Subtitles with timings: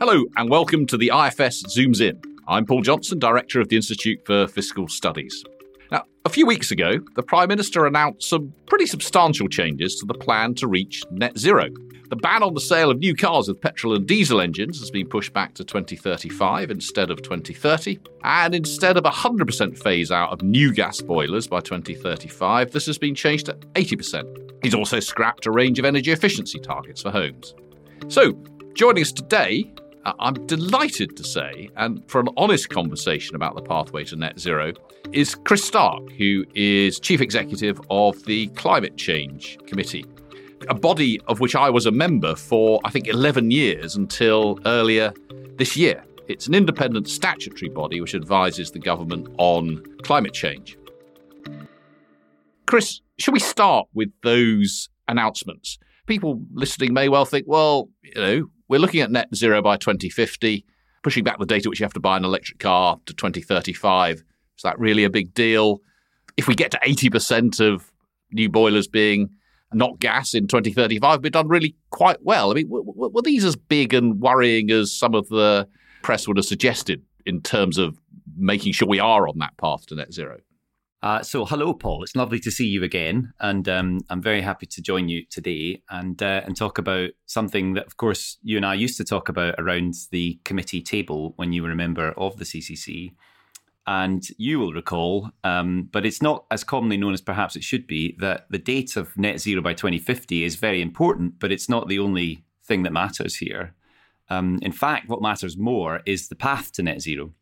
[0.00, 2.20] Hello, and welcome to the IFS Zooms In.
[2.48, 5.44] I'm Paul Johnson, Director of the Institute for Fiscal Studies.
[5.92, 10.14] Now, a few weeks ago, the Prime Minister announced some pretty substantial changes to the
[10.14, 11.68] plan to reach net zero.
[12.10, 15.08] The ban on the sale of new cars with petrol and diesel engines has been
[15.08, 18.00] pushed back to 2035 instead of 2030.
[18.24, 22.98] And instead of a 100% phase out of new gas boilers by 2035, this has
[22.98, 24.54] been changed to 80%.
[24.60, 27.54] He's also scrapped a range of energy efficiency targets for homes.
[28.08, 28.32] So,
[28.74, 29.72] joining us today
[30.04, 34.72] I'm delighted to say, and for an honest conversation about the pathway to net zero,
[35.12, 40.04] is Chris Stark, who is Chief Executive of the Climate Change Committee,
[40.68, 45.12] a body of which I was a member for, I think, 11 years until earlier
[45.56, 46.04] this year.
[46.28, 50.76] It's an independent statutory body which advises the government on climate change.
[52.66, 55.78] Chris, should we start with those announcements?
[56.06, 60.64] People listening may well think, well, you know, we're looking at net zero by 2050,
[61.02, 64.16] pushing back the date at which you have to buy an electric car to 2035.
[64.16, 64.24] Is
[64.62, 65.80] that really a big deal?
[66.36, 67.92] If we get to 80% of
[68.32, 69.30] new boilers being
[69.72, 72.50] not gas in 2035, we've done really quite well.
[72.50, 75.68] I mean, were, were these as big and worrying as some of the
[76.02, 77.98] press would have suggested in terms of
[78.36, 80.38] making sure we are on that path to net zero?
[81.04, 82.02] Uh, so, hello, Paul.
[82.02, 85.82] It's lovely to see you again, and um, I'm very happy to join you today
[85.90, 89.28] and uh, and talk about something that, of course, you and I used to talk
[89.28, 93.12] about around the committee table when you were a member of the CCC,
[93.86, 97.86] and you will recall, um, but it's not as commonly known as perhaps it should
[97.86, 101.86] be, that the date of net zero by 2050 is very important, but it's not
[101.86, 103.74] the only thing that matters here.
[104.30, 107.34] Um, in fact, what matters more is the path to net zero.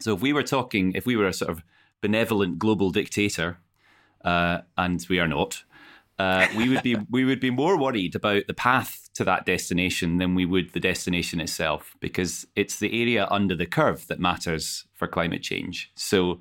[0.00, 1.62] So, if we were talking, if we were a sort of
[2.00, 3.58] benevolent global dictator,
[4.24, 5.64] uh, and we are not,
[6.18, 10.18] uh, we would be we would be more worried about the path to that destination
[10.18, 14.86] than we would the destination itself, because it's the area under the curve that matters
[14.94, 15.90] for climate change.
[15.94, 16.40] So.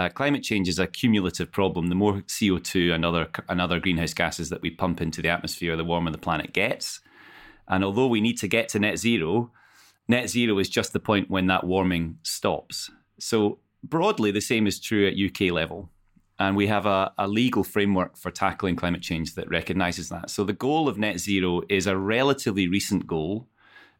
[0.00, 1.88] Uh, climate change is a cumulative problem.
[1.88, 5.76] The more CO2 and other, and other greenhouse gases that we pump into the atmosphere,
[5.76, 7.00] the warmer the planet gets.
[7.68, 9.52] And although we need to get to net zero,
[10.08, 12.90] net zero is just the point when that warming stops.
[13.18, 15.90] So broadly, the same is true at UK level.
[16.38, 20.30] And we have a, a, legal framework for tackling climate change that recognizes that.
[20.30, 23.48] So the goal of net zero is a relatively recent goal.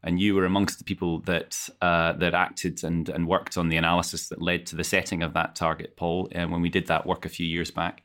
[0.01, 3.75] And you were amongst the people that uh, that acted and, and worked on the
[3.75, 7.05] analysis that led to the setting of that target, Paul, uh, when we did that
[7.05, 8.01] work a few years back.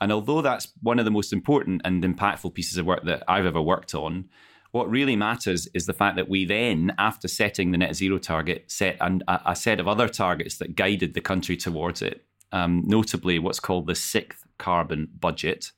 [0.00, 3.46] And although that's one of the most important and impactful pieces of work that I've
[3.46, 4.28] ever worked on,
[4.74, 8.64] what really matters is the fact that we then, after setting the net zero target,
[8.66, 12.24] set an, a, a, set of other targets that guided the country towards it.
[12.50, 15.70] Um, notably, what's called the sixth carbon budget,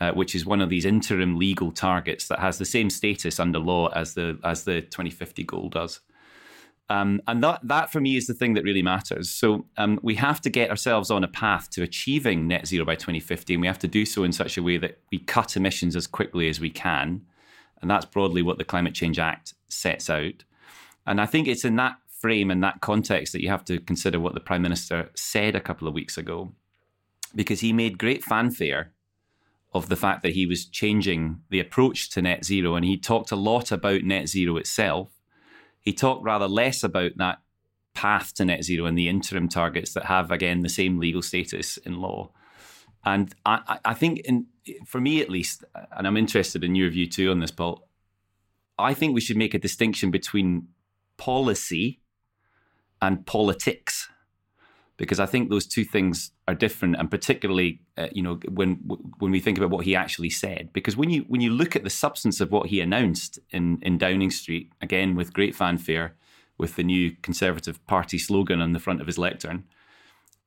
[0.00, 3.60] uh, which is one of these interim legal targets that has the same status under
[3.60, 6.00] law as the as the 2050 goal does.
[6.90, 9.30] Um, and that, that for me is the thing that really matters.
[9.30, 12.96] So um, we have to get ourselves on a path to achieving net zero by
[12.96, 15.94] 2050, and we have to do so in such a way that we cut emissions
[15.94, 17.22] as quickly as we can.
[17.82, 20.44] And that's broadly what the Climate Change Act sets out.
[21.06, 24.20] And I think it's in that frame and that context that you have to consider
[24.20, 26.52] what the Prime Minister said a couple of weeks ago,
[27.34, 28.92] because he made great fanfare
[29.74, 32.76] of the fact that he was changing the approach to net zero.
[32.76, 35.10] And he talked a lot about net zero itself.
[35.80, 37.40] He talked rather less about that
[37.94, 41.78] path to net zero and the interim targets that have, again, the same legal status
[41.78, 42.30] in law.
[43.04, 44.46] And I, I think, in,
[44.86, 45.64] for me at least,
[45.96, 47.88] and I'm interested in your view too on this, Paul,
[48.78, 50.68] I think we should make a distinction between
[51.16, 52.00] policy
[53.00, 54.08] and politics
[54.96, 58.74] because I think those two things are different, and particularly, uh, you know, when
[59.18, 61.82] when we think about what he actually said, because when you when you look at
[61.82, 66.14] the substance of what he announced in in Downing Street, again with great fanfare,
[66.56, 69.64] with the new Conservative Party slogan on the front of his lectern,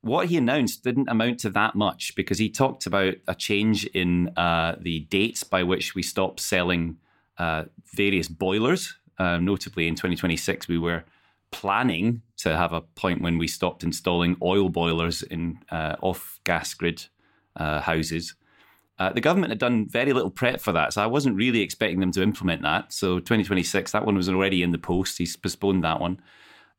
[0.05, 4.29] what he announced didn't amount to that much because he talked about a change in
[4.37, 6.97] uh, the dates by which we stopped selling
[7.39, 7.63] uh,
[7.95, 8.95] various boilers.
[9.17, 11.03] Uh, notably, in 2026, we were
[11.49, 16.71] planning to have a point when we stopped installing oil boilers in uh, off gas
[16.75, 17.07] grid
[17.55, 18.35] uh, houses.
[18.99, 21.99] Uh, the government had done very little prep for that, so I wasn't really expecting
[21.99, 22.93] them to implement that.
[22.93, 25.17] So 2026, that one was already in the post.
[25.17, 26.21] He's postponed that one.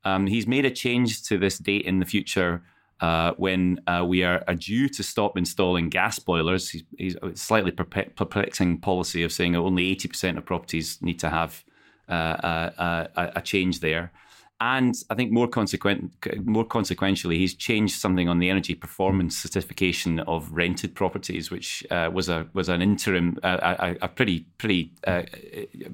[0.04, 2.62] Um, he's made a change to this date in the future
[3.00, 6.70] uh, when uh, we are, are, due to stop installing gas boilers.
[6.70, 11.62] He's, he's a slightly perplexing policy of saying only 80% of properties need to have
[12.08, 14.12] uh, a, a, change there.
[14.58, 16.14] And I think more consequent,
[16.46, 22.10] more consequentially, he's changed something on the energy performance certification of rented properties, which uh,
[22.10, 25.24] was a was an interim, uh, a, a, pretty pretty uh,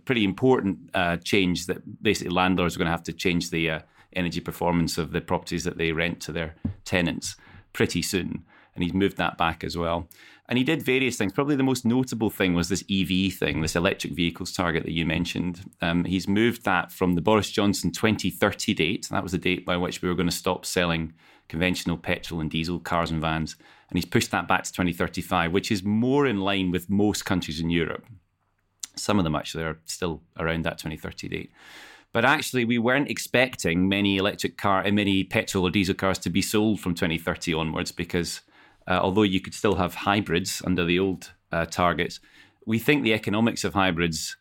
[0.05, 3.81] pretty important uh, change that basically landlords are going to have to change the uh,
[4.15, 6.55] energy performance of the properties that they rent to their
[6.85, 7.37] tenants
[7.73, 8.45] pretty soon.
[8.75, 10.09] And he's moved that back as well.
[10.49, 11.33] And he did various things.
[11.33, 15.07] Probably the most notable thing was this EV thing, this electric vehicles target that you
[15.07, 15.71] mentioned.
[15.81, 19.09] Um, he's moved that from the Boris Johnson 2030 date.
[19.11, 21.15] That was the date by which we were going to stop selling
[21.49, 23.57] conventional petrol and diesel cars and vans.
[23.89, 27.61] And he's pushed that back to 2035, which is more in line with most countries
[27.61, 28.05] in Europe.
[28.97, 31.53] Some of them actually are still around that 2030 date.
[32.13, 36.31] But actually, we weren't expecting many electric car, and many petrol or diesel cars to
[36.31, 38.43] be sold from 2030 onwards because
[38.87, 42.21] uh, although you could still have hybrids under the old uh, targets,
[42.67, 44.37] we think the economics of hybrids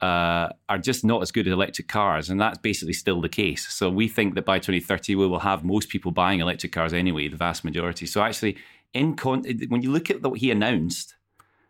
[0.00, 3.66] uh, are just not as good as electric cars, and that's basically still the case.
[3.68, 7.26] So we think that by 2030 we will have most people buying electric cars anyway,
[7.28, 8.06] the vast majority.
[8.06, 8.56] So actually,
[8.94, 11.16] in con- when you look at what he announced,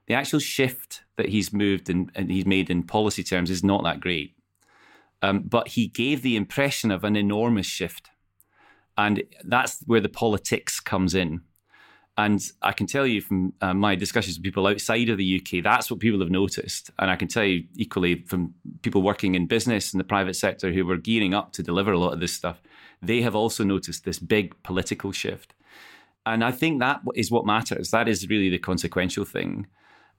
[0.06, 4.00] the actual shift that he's moved and he's made in policy terms is not that
[4.00, 4.35] great.
[5.23, 8.11] Um, but he gave the impression of an enormous shift,
[8.97, 11.41] and that's where the politics comes in.
[12.17, 15.62] And I can tell you from uh, my discussions with people outside of the UK,
[15.62, 16.91] that's what people have noticed.
[16.99, 20.73] And I can tell you equally from people working in business in the private sector
[20.73, 22.61] who were gearing up to deliver a lot of this stuff,
[23.00, 25.55] they have also noticed this big political shift.
[26.26, 27.93] And I think that is what matters.
[27.93, 29.69] That is really the consequential thing.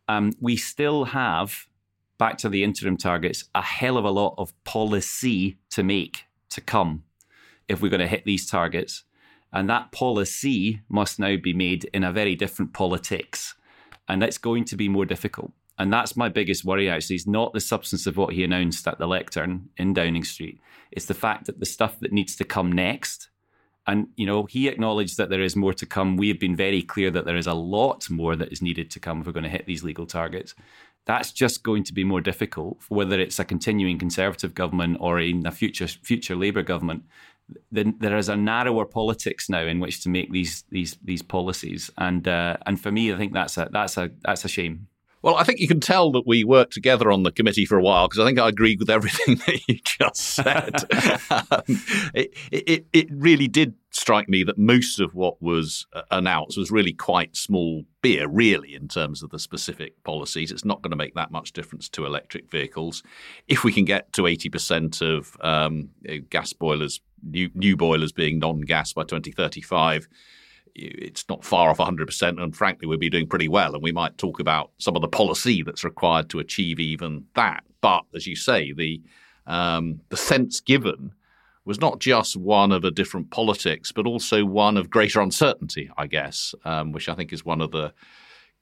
[0.07, 1.67] Um, we still have,
[2.19, 6.61] back to the interim targets, a hell of a lot of policy to make to
[6.61, 7.03] come
[7.67, 9.03] if we're going to hit these targets.
[9.51, 13.55] And that policy must now be made in a very different politics.
[14.07, 15.51] And it's going to be more difficult.
[15.79, 18.99] And that's my biggest worry, actually, is not the substance of what he announced at
[18.99, 20.59] the lectern in Downing Street.
[20.91, 23.29] It's the fact that the stuff that needs to come next.
[23.87, 26.17] And, you know, he acknowledged that there is more to come.
[26.17, 28.99] We have been very clear that there is a lot more that is needed to
[28.99, 30.53] come if we're going to hit these legal targets.
[31.05, 35.45] That's just going to be more difficult, whether it's a continuing Conservative government or in
[35.45, 37.03] a future future Labour government
[37.71, 41.91] Then there is a narrower politics now in which to make these these these policies,
[41.97, 44.87] and uh, and for me, I think that's a that's a that's a shame.
[45.21, 47.81] Well, I think you can tell that we worked together on the committee for a
[47.81, 50.75] while because I think I agreed with everything that you just said.
[51.51, 51.81] um,
[52.13, 56.71] it, it, it really did strike me that most of what was uh, announced was
[56.71, 60.51] really quite small beer, really, in terms of the specific policies.
[60.51, 63.03] It's not going to make that much difference to electric vehicles.
[63.47, 65.89] If we can get to 80% of um,
[66.29, 70.07] gas boilers, new, new boilers being non gas by 2035,
[70.79, 72.41] it's not far off 100%.
[72.41, 73.73] And frankly, we'd be doing pretty well.
[73.73, 77.63] And we might talk about some of the policy that's required to achieve even that.
[77.81, 79.01] But as you say, the
[79.47, 81.11] um, the sense given
[81.65, 86.07] was not just one of a different politics, but also one of greater uncertainty, I
[86.07, 87.93] guess, um, which I think is one of the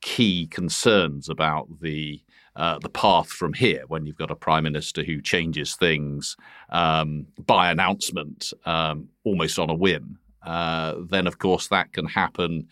[0.01, 2.21] key concerns about the
[2.55, 6.35] uh, the path from here when you've got a prime minister who changes things
[6.69, 12.67] um, by announcement um, almost on a whim uh, then of course that can happen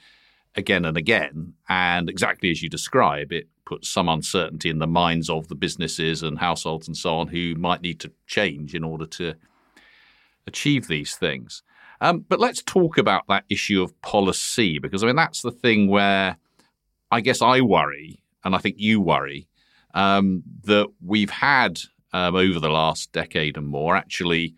[0.55, 1.53] again and again.
[1.67, 6.23] And exactly as you describe, it puts some uncertainty in the minds of the businesses
[6.23, 9.33] and households and so on who might need to change in order to
[10.47, 11.63] achieve these things.
[11.99, 15.89] Um, but let's talk about that issue of policy, because I mean, that's the thing
[15.89, 16.37] where
[17.09, 19.47] I guess I worry, and I think you worry,
[19.93, 21.79] um, that we've had
[22.13, 24.55] um, over the last decade and more actually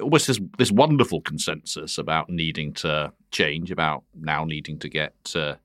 [0.00, 5.58] almost this this wonderful consensus about needing to change, about now needing to get to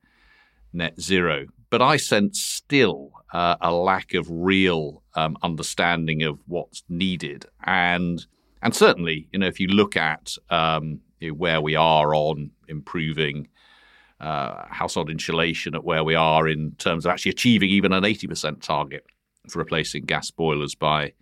[0.74, 1.48] net zero.
[1.70, 8.26] But I sense still uh, a lack of real um, understanding of what's needed, and
[8.62, 12.52] and certainly, you know, if you look at um, you know, where we are on
[12.68, 13.48] improving
[14.20, 18.28] uh, household insulation, at where we are in terms of actually achieving even an eighty
[18.28, 19.06] percent target
[19.50, 21.14] for replacing gas boilers by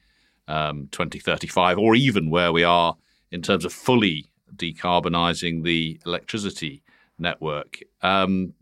[0.49, 2.97] um, 2035, or even where we are
[3.31, 6.83] in terms of fully decarbonising the electricity
[7.17, 7.79] network.
[8.01, 8.53] Um,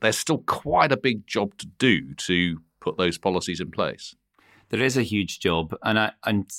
[0.00, 4.14] there's still quite a big job to do to put those policies in place.
[4.70, 6.50] There is a huge job, and I, and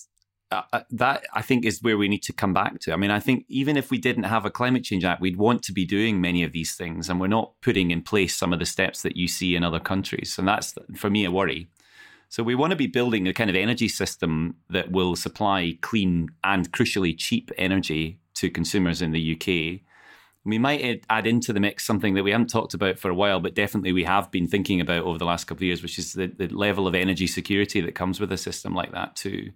[0.52, 2.94] uh, uh, that I think is where we need to come back to.
[2.94, 5.64] I mean, I think even if we didn't have a climate change act, we'd want
[5.64, 8.60] to be doing many of these things, and we're not putting in place some of
[8.60, 11.68] the steps that you see in other countries, and that's for me a worry.
[12.30, 16.30] So we want to be building a kind of energy system that will supply clean
[16.44, 19.82] and crucially cheap energy to consumers in the UK.
[20.44, 23.40] We might add into the mix something that we haven't talked about for a while,
[23.40, 26.14] but definitely we have been thinking about over the last couple of years, which is
[26.14, 29.52] the, the level of energy security that comes with a system like that too.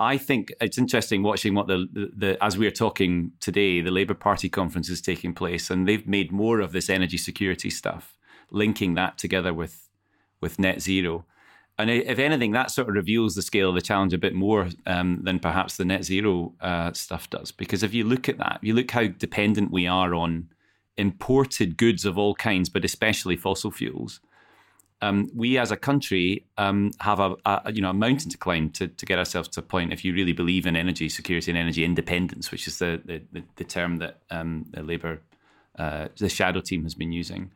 [0.00, 4.14] I think it's interesting watching what the, the, the, as we're talking today, the Labour
[4.14, 8.16] Party conference is taking place, and they've made more of this energy security stuff,
[8.50, 9.88] linking that together with
[10.40, 11.26] with net zero.
[11.80, 14.68] And if anything, that sort of reveals the scale of the challenge a bit more
[14.86, 17.52] um, than perhaps the net zero uh, stuff does.
[17.52, 20.48] Because if you look at that, you look how dependent we are on
[20.96, 24.20] imported goods of all kinds, but especially fossil fuels,
[25.02, 28.70] um, we as a country um, have a, a, you know a mountain to climb
[28.70, 29.92] to, to get ourselves to a point.
[29.92, 33.64] If you really believe in energy security and energy independence, which is the the, the
[33.64, 35.22] term that um, the Labour
[35.78, 37.50] uh, the shadow team has been using,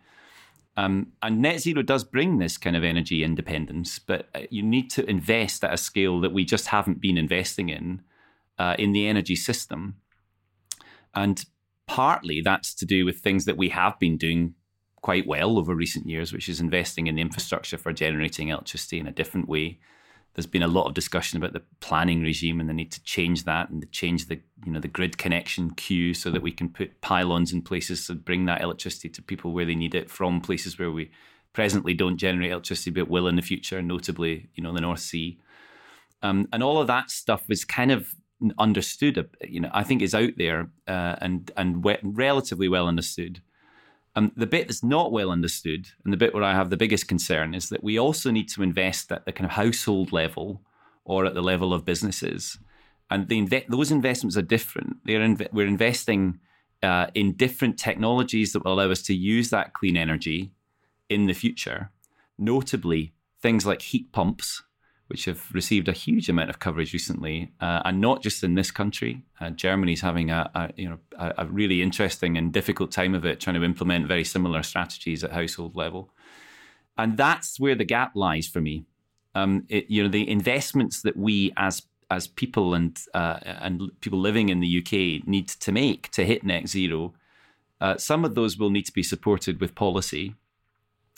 [0.77, 4.91] um, and net zero does bring this kind of energy independence, but uh, you need
[4.91, 8.03] to invest at a scale that we just haven't been investing in
[8.59, 9.97] uh, in the energy system,
[11.15, 11.45] and
[11.87, 14.55] partly that's to do with things that we have been doing
[15.01, 19.07] quite well over recent years, which is investing in the infrastructure for generating electricity in
[19.07, 19.79] a different way.
[20.35, 23.45] There's been a lot of discussion about the planning regime and the need to change
[23.45, 26.69] that and to change the you know the grid connection queue so that we can
[26.69, 30.41] put pylons in places to bring that electricity to people where they need it from
[30.41, 31.11] places where we
[31.53, 35.39] presently don't generate electricity but will in the future, notably you know the North Sea.
[36.23, 38.15] Um, and all of that stuff was kind of
[38.59, 39.29] understood.
[39.43, 43.41] You know, I think is out there uh, and and we- relatively well understood.
[44.17, 47.09] Um, the bit that's not well understood, and the bit where I have the biggest
[47.09, 50.63] concern, is that we also need to invest at the kind of household level
[51.05, 52.59] or at the level of businesses.
[53.11, 55.05] And the those investments are different.
[55.05, 56.39] Inv- we're investing
[56.83, 60.53] uh, in different technologies that will allow us to use that clean energy
[61.09, 61.91] in the future,
[62.39, 64.63] notably things like heat pumps,
[65.09, 68.71] which have received a huge amount of coverage recently, uh, and not just in this
[68.71, 69.23] country.
[69.41, 73.25] Uh, Germany's having a, a you know a, a, really interesting and difficult time of
[73.25, 76.11] it, trying to implement very similar strategies at household level,
[76.97, 78.85] and that's where the gap lies for me.
[79.35, 84.19] Um, it, you know, the investments that we as as people and uh, and people
[84.19, 87.15] living in the UK need to make to hit net zero.
[87.81, 90.35] Uh, some of those will need to be supported with policy.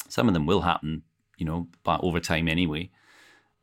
[0.08, 1.02] Some of them will happen,
[1.36, 2.90] you know, but over time anyway.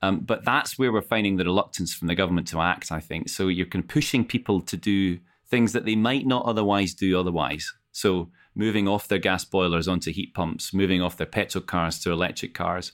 [0.03, 3.29] Um, but that's where we're finding the reluctance from the government to act, I think.
[3.29, 7.17] So you're kind of pushing people to do things that they might not otherwise do
[7.17, 7.73] otherwise.
[7.93, 12.11] So moving off their gas boilers onto heat pumps, moving off their petrol cars to
[12.11, 12.91] electric cars,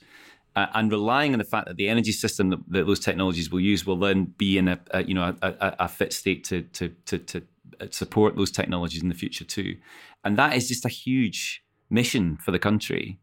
[0.54, 3.60] uh, and relying on the fact that the energy system that, that, those technologies will
[3.60, 6.62] use will then be in a, a you know a, a, a, fit state to,
[6.62, 7.42] to to to
[7.90, 9.76] support those technologies in the future too.
[10.22, 13.18] And that is just a huge mission for the country,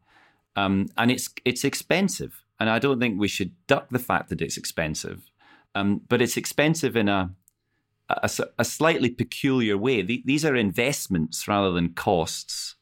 [0.56, 2.44] um, and it's it's expensive.
[2.60, 5.30] And I don't think we should duck the fact that it's expensive.
[5.74, 7.30] Um, but it's expensive in a,
[8.08, 10.02] a, a slightly peculiar way.
[10.02, 12.74] The, these are investments rather than costs.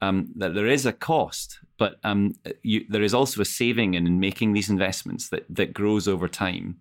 [0.00, 4.18] Um, that there is a cost, but um, you, there is also a saving in
[4.18, 6.80] making these investments that, that grows over time.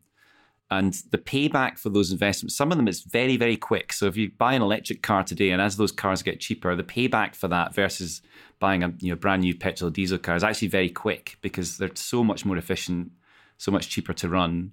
[0.71, 3.91] And the payback for those investments, some of them is very, very quick.
[3.91, 6.83] So if you buy an electric car today, and as those cars get cheaper, the
[6.83, 8.21] payback for that versus
[8.57, 11.93] buying a you know brand new petrol diesel car is actually very quick because they're
[11.95, 13.11] so much more efficient,
[13.57, 14.71] so much cheaper to run.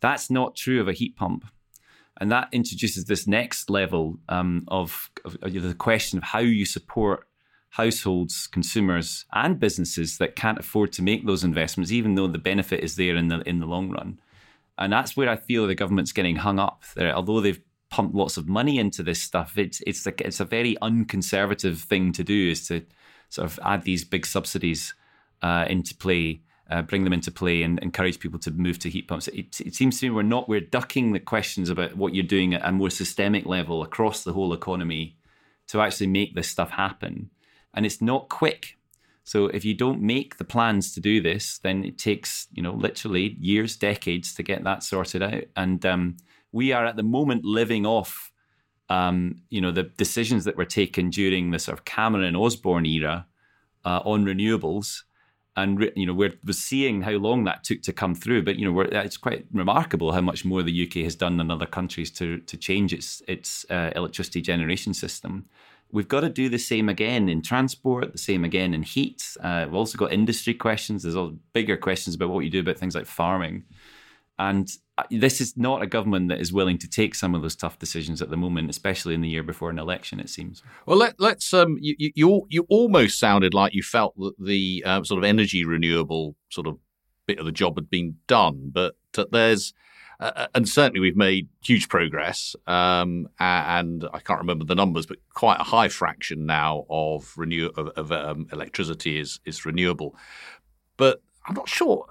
[0.00, 1.44] That's not true of a heat pump,
[2.18, 6.64] and that introduces this next level um, of, of, of the question of how you
[6.64, 7.28] support
[7.70, 12.82] households, consumers, and businesses that can't afford to make those investments, even though the benefit
[12.82, 14.18] is there in the in the long run.
[14.78, 16.82] And that's where I feel the government's getting hung up.
[16.94, 20.44] There, although they've pumped lots of money into this stuff, it's it's a, it's a
[20.44, 22.50] very unconservative thing to do.
[22.50, 22.84] Is to
[23.28, 24.94] sort of add these big subsidies
[25.42, 29.08] uh, into play, uh, bring them into play, and encourage people to move to heat
[29.08, 29.28] pumps.
[29.28, 32.54] It, it, seems to me we're not we're ducking the questions about what you're doing
[32.54, 35.16] at a more systemic level across the whole economy
[35.68, 37.30] to actually make this stuff happen,
[37.72, 38.75] and it's not quick.
[39.26, 42.72] So if you don't make the plans to do this, then it takes you know
[42.72, 45.44] literally years, decades to get that sorted out.
[45.54, 46.16] And um,
[46.52, 48.32] we are at the moment living off
[48.88, 53.26] um, you know, the decisions that were taken during the sort of Cameron Osborne era
[53.84, 55.02] uh, on renewables.
[55.58, 58.70] And you know we're, we're seeing how long that took to come through, but you
[58.70, 62.40] know it's quite remarkable how much more the UK has done than other countries to
[62.40, 65.46] to change its its uh, electricity generation system.
[65.96, 69.34] We've got to do the same again in transport, the same again in heat.
[69.42, 71.02] Uh, we've also got industry questions.
[71.02, 73.64] There's all bigger questions about what you do about things like farming.
[74.38, 77.56] And uh, this is not a government that is willing to take some of those
[77.56, 80.20] tough decisions at the moment, especially in the year before an election.
[80.20, 80.62] It seems.
[80.84, 85.02] Well, let, us Um, you, you you almost sounded like you felt that the uh,
[85.02, 86.76] sort of energy renewable sort of
[87.26, 89.72] bit of the job had been done, but uh, there's.
[90.18, 95.06] Uh, uh, and certainly, we've made huge progress, um, and I can't remember the numbers,
[95.06, 100.16] but quite a high fraction now of renew of, of um, electricity is is renewable.
[100.96, 102.06] But I'm not sure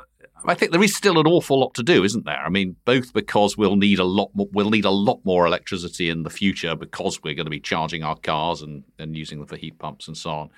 [0.48, 2.44] I think there is still an awful lot to do, isn't there?
[2.44, 6.10] I mean, both because we'll need a lot more, we'll need a lot more electricity
[6.10, 9.48] in the future because we're going to be charging our cars and, and using them
[9.48, 10.50] for heat pumps and so on.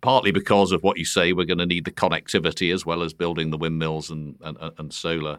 [0.00, 3.12] Partly because of what you say, we're going to need the connectivity as well as
[3.12, 5.38] building the windmills and, and, and solar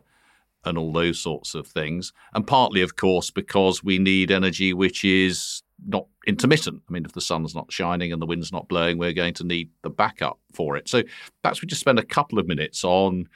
[0.65, 2.13] and all those sorts of things.
[2.33, 6.81] And partly, of course, because we need energy which is not intermittent.
[6.87, 9.43] I mean, if the sun's not shining and the wind's not blowing, we're going to
[9.43, 10.87] need the backup for it.
[10.87, 11.03] So
[11.41, 13.27] perhaps we just spend a couple of minutes on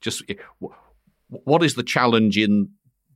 [0.00, 0.22] just
[1.28, 2.70] what is the challenge in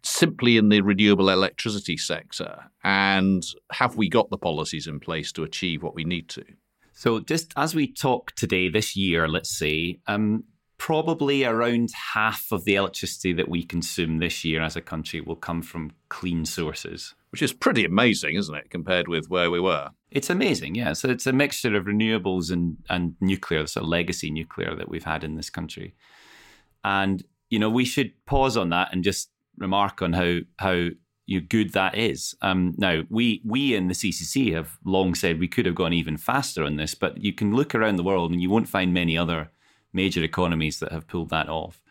[0.04, 5.42] simply in the renewable electricity sector, and have we got the policies in place to
[5.42, 6.44] achieve what we need to?
[6.92, 10.44] So, just as we talk today, this year, let's say, um,
[10.78, 15.36] probably around half of the electricity that we consume this year as a country will
[15.36, 17.14] come from clean sources.
[17.30, 19.90] Which is pretty amazing, isn't it, compared with where we were?
[20.10, 20.94] It's amazing, yeah.
[20.94, 25.04] So it's a mixture of renewables and, and nuclear, sort of legacy nuclear that we've
[25.04, 25.94] had in this country.
[26.84, 30.88] And, you know, we should pause on that and just remark on how how
[31.26, 32.34] you good that is.
[32.40, 36.16] Um, now, we we in the CCC have long said we could have gone even
[36.16, 39.18] faster on this, but you can look around the world and you won't find many
[39.18, 39.50] other
[39.92, 41.82] major economies that have pulled that off.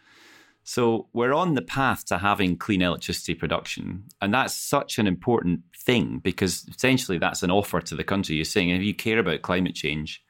[0.64, 5.62] So we're on the path to having clean electricity production, and that's such an important
[5.76, 8.36] thing because essentially that's an offer to the country.
[8.36, 10.24] You're saying if you care about climate change,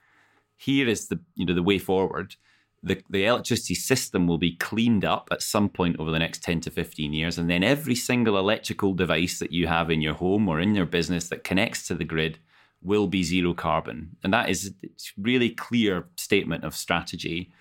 [0.55, 2.35] here is the you know the way forward
[2.83, 6.61] the, the electricity system will be cleaned up at some point over the next 10
[6.61, 7.37] to 15 years.
[7.37, 10.85] And then every single electrical device that you have in your home or in your
[10.85, 12.39] business that connects to the grid
[12.81, 14.15] will be zero carbon.
[14.23, 17.51] And that is a really clear statement of strategy.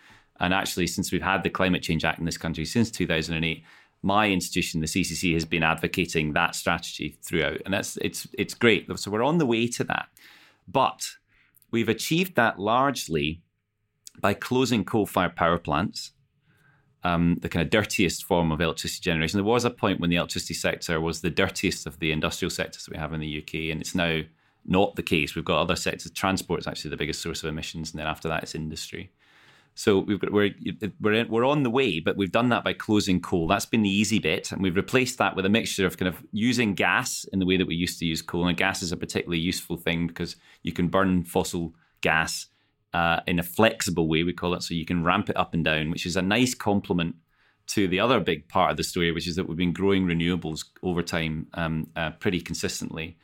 [0.41, 3.65] And actually, since we've had the Climate Change Act in this country since 2008,
[4.03, 7.61] my institution, the CCC, has been advocating that strategy throughout.
[7.65, 8.87] And that's it's it's great.
[8.99, 10.09] So we're on the way to that.
[10.69, 11.09] But
[11.71, 13.43] we've achieved that largely
[14.21, 16.13] by closing coal-fired power plants,
[17.05, 19.39] um, the kind of dirtiest form of electricity generation.
[19.39, 22.85] There was a point when the electricity sector was the dirtiest of the industrial sectors
[22.85, 24.23] that we have in the UK, and it's now
[24.67, 25.35] not the case.
[25.35, 26.11] We've got other sectors.
[26.11, 29.11] Transport is actually the biggest source of emissions, and then after that, it's industry.
[29.75, 30.55] So we've got, we're
[31.01, 33.47] we're we're on the way, but we've done that by closing coal.
[33.47, 36.23] That's been the easy bit, and we've replaced that with a mixture of kind of
[36.33, 38.49] using gas in the way that we used to use coal.
[38.49, 42.47] And gas is a particularly useful thing because you can burn fossil gas
[42.95, 45.63] uh, in a flexible way, we call it, so you can ramp it up and
[45.63, 47.15] down, which is a nice complement
[47.67, 50.65] to the other big part of the story, which is that we've been growing renewables
[50.83, 53.19] over time um, uh, pretty consistently,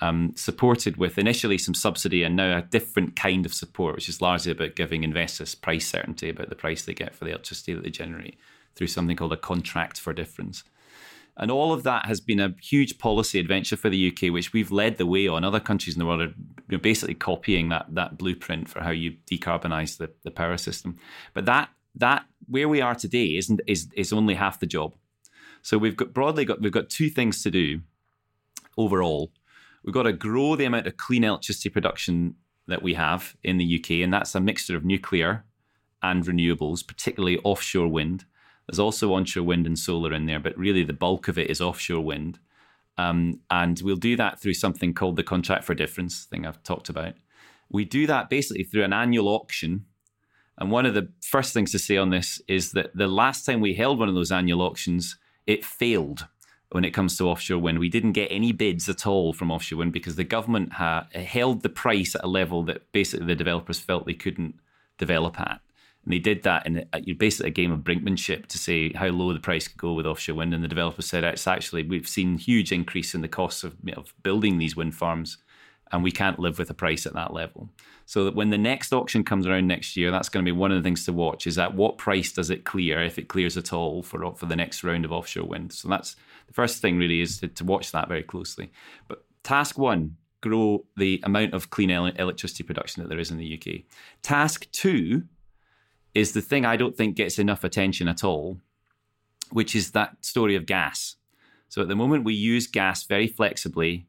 [0.00, 4.20] um, supported with initially some subsidy and now a different kind of support, which is
[4.20, 7.82] largely about giving investors price certainty about the price they get for the electricity that
[7.82, 8.36] they generate
[8.74, 10.64] through something called a contract for difference.
[11.38, 14.72] And all of that has been a huge policy adventure for the UK, which we've
[14.72, 15.44] led the way on.
[15.44, 16.32] Other countries in the world
[16.72, 20.96] are basically copying that that blueprint for how you decarbonize the, the power system.
[21.34, 24.94] But that that where we are today isn't is is only half the job.
[25.60, 27.80] So we've got broadly got we've got two things to do
[28.78, 29.30] overall.
[29.86, 32.34] We've got to grow the amount of clean electricity production
[32.66, 35.44] that we have in the UK, and that's a mixture of nuclear
[36.02, 38.24] and renewables, particularly offshore wind.
[38.66, 41.60] There's also onshore wind and solar in there, but really the bulk of it is
[41.60, 42.40] offshore wind.
[42.98, 46.88] Um, and we'll do that through something called the contract for difference thing I've talked
[46.88, 47.14] about.
[47.70, 49.86] We do that basically through an annual auction.
[50.58, 53.60] And one of the first things to say on this is that the last time
[53.60, 56.26] we held one of those annual auctions, it failed
[56.70, 57.78] when it comes to offshore wind.
[57.78, 61.62] We didn't get any bids at all from offshore wind because the government ha- held
[61.62, 64.56] the price at a level that basically the developers felt they couldn't
[64.98, 65.60] develop at.
[66.04, 69.32] And they did that in a, basically a game of brinkmanship to say how low
[69.32, 70.54] the price could go with offshore wind.
[70.54, 74.14] And the developers said it's actually we've seen huge increase in the costs of, of
[74.22, 75.38] building these wind farms,
[75.92, 77.68] and we can't live with a price at that level.
[78.06, 80.72] So that when the next auction comes around next year, that's going to be one
[80.72, 81.46] of the things to watch.
[81.46, 84.56] Is at what price does it clear, if it clears at all, for for the
[84.56, 85.72] next round of offshore wind?
[85.72, 88.70] So that's the first thing really is to, to watch that very closely.
[89.08, 93.54] But task one grow the amount of clean electricity production that there is in the
[93.54, 93.82] UK.
[94.22, 95.24] Task two
[96.14, 98.58] is the thing I don't think gets enough attention at all,
[99.50, 101.16] which is that story of gas.
[101.68, 104.06] So at the moment, we use gas very flexibly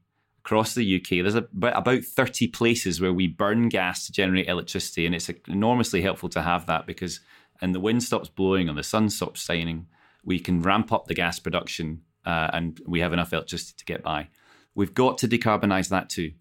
[0.48, 1.24] across the UK.
[1.24, 6.30] There's about 30 places where we burn gas to generate electricity, and it's enormously helpful
[6.30, 7.20] to have that because,
[7.62, 9.88] and the wind stops blowing and the sun stops shining,
[10.24, 14.02] we can ramp up the gas production uh, and we have enough electricity to get
[14.04, 14.30] by.
[14.74, 16.32] We've got to decarbonize that too.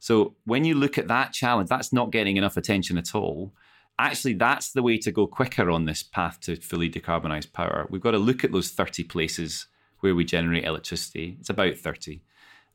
[0.00, 3.54] So when you look at that challenge, that's not getting enough attention at all
[3.96, 7.86] actually that's the way to go quicker on this path to fully decarbonized power.
[7.88, 9.68] We've got to look at those 30 places
[10.00, 11.36] where we generate electricity.
[11.38, 12.20] It's about 30.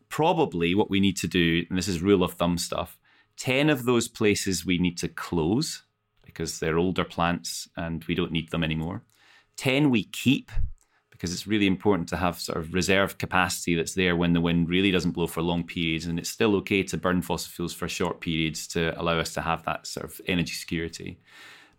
[0.10, 2.98] Probably what we need to do, and this is rule of thumb stuff,
[3.38, 5.84] 10 of those places we need to close
[6.26, 9.04] because they're older plants and we don't need them anymore.
[9.58, 10.52] 10 we keep
[11.10, 14.69] because it's really important to have sort of reserve capacity that's there when the wind
[14.69, 16.06] really doesn't blow for long periods.
[16.06, 19.41] And it's still okay to burn fossil fuels for short periods to allow us to
[19.41, 21.19] have that sort of energy security.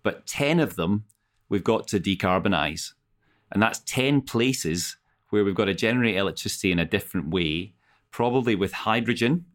[0.03, 1.05] But 10 of them
[1.49, 2.93] we've got to decarbonize.
[3.51, 4.97] And that's 10 places
[5.31, 7.75] where we've got to generate electricity in a different way,
[8.11, 9.47] probably with hydrogen,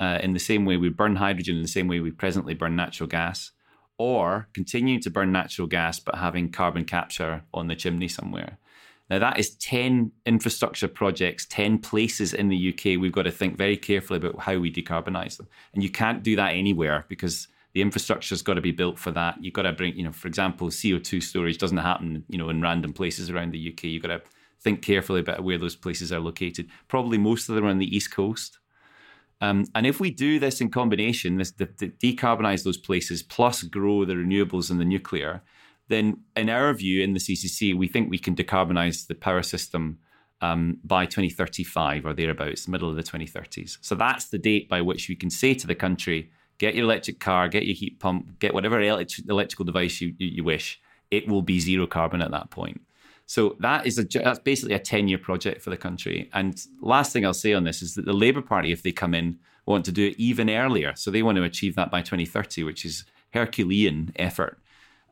[0.00, 2.76] uh, in the same way we burn hydrogen, in the same way we presently burn
[2.76, 3.52] natural gas,
[3.98, 8.58] or continuing to burn natural gas but having carbon capture on the chimney somewhere.
[9.10, 12.98] Now, that is 10 infrastructure projects, 10 places in the UK.
[12.98, 15.46] We've got to think very carefully about how we decarbonise them.
[15.74, 19.36] And you can't do that anywhere because the infrastructure's got to be built for that.
[19.42, 22.62] You've got to bring, you know, for example, CO2 storage doesn't happen, you know, in
[22.62, 23.84] random places around the UK.
[23.84, 24.22] You've got to
[24.64, 26.68] think carefully about where those places are located.
[26.88, 28.58] Probably most of them are on the East Coast.
[29.40, 33.62] Um, and if we do this in combination, this the, the decarbonize those places plus
[33.62, 35.42] grow the renewables and the nuclear,
[35.88, 39.98] then in our view in the CCC, we think we can decarbonize the power system
[40.40, 43.78] um, by 2035 or thereabouts, middle of the 2030s.
[43.82, 47.20] So that's the date by which we can say to the country, get your electric
[47.20, 50.80] car, get your heat pump, get whatever electrical device you, you wish.
[51.10, 52.80] It will be zero carbon at that point.
[53.26, 56.28] So that is a that's basically a 10 year project for the country.
[56.32, 59.14] And last thing I'll say on this is that the Labour Party, if they come
[59.14, 60.92] in, want to do it even earlier.
[60.94, 64.58] So they want to achieve that by 2030, which is Herculean effort.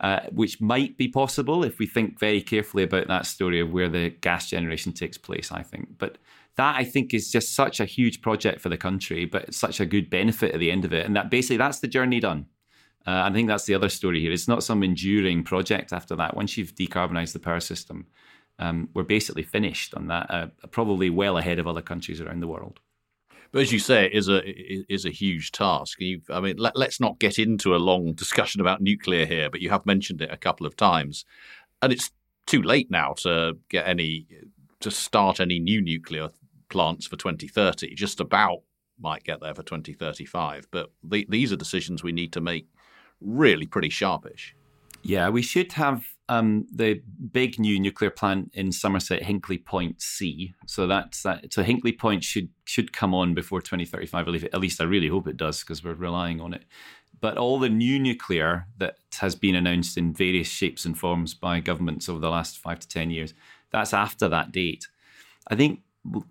[0.01, 3.89] Uh, which might be possible if we think very carefully about that story of where
[3.89, 5.97] the gas generation takes place, I think.
[5.97, 6.19] But
[6.57, 9.87] that I think is just such a huge project for the country, but such a
[9.87, 11.07] good benefit at the end of it.
[11.07, 12.47] And that basically that's the journey done.
[13.07, 14.33] Uh, I think that's the other story here.
[14.33, 16.37] It's not some enduring project after that.
[16.37, 18.07] Once you've decarbonised the power system,
[18.59, 22.49] um, we're basically finished on that, uh, probably well ahead of other countries around the
[22.49, 22.81] world.
[23.51, 24.41] But as you say, it is a
[24.93, 26.01] is a huge task.
[26.01, 29.61] You've, I mean, let, us not get into a long discussion about nuclear here, but
[29.61, 31.27] you have mentioned it a couple of times,
[31.83, 32.11] and it's
[32.47, 34.27] too late now to get any
[34.81, 36.31] to start any new nuclear
[36.71, 37.95] plants for 2030.
[37.95, 38.63] Just about
[38.99, 42.67] might get there for 2035, but the, these are decisions we need to make
[43.25, 44.55] really pretty sharpish.
[45.03, 50.55] Yeah, we should have um, the big new nuclear plant in Somerset, Hinkley Point C.
[50.67, 51.53] So that's that.
[51.53, 54.15] So Hinkley Point should should come on before 2035.
[54.15, 54.45] I believe.
[54.45, 56.65] At least I really hope it does because we're relying on it.
[57.21, 61.61] But all the new nuclear that has been announced in various shapes and forms by
[61.61, 63.35] governments over the last five to ten years,
[63.71, 64.89] that's after that date.
[65.49, 65.81] I think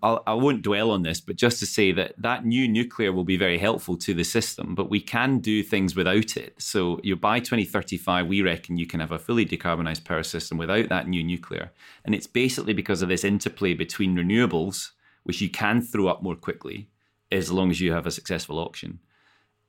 [0.02, 3.38] I not dwell on this, but just to say that that new nuclear will be
[3.38, 6.60] very helpful to the system, but we can do things without it.
[6.60, 10.90] So, you by 2035, we reckon you can have a fully decarbonised power system without
[10.90, 11.72] that new nuclear,
[12.04, 14.90] and it's basically because of this interplay between renewables,
[15.22, 16.90] which you can throw up more quickly
[17.30, 18.98] as long as you have a successful auction,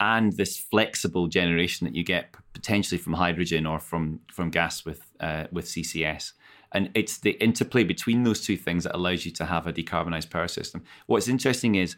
[0.01, 5.09] and this flexible generation that you get potentially from hydrogen or from from gas with
[5.21, 6.33] uh, with CCS
[6.73, 10.29] and it's the interplay between those two things that allows you to have a decarbonized
[10.29, 10.83] power system.
[11.05, 11.95] What's interesting is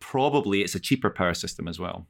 [0.00, 2.06] probably it's a cheaper power system as well.